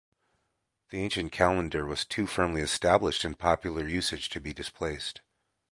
[0.89, 5.21] The ancient calendar was too firmly established in popular usage to be displaced.